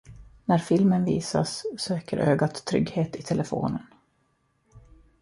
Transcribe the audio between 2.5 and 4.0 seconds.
trygghet i telefonen.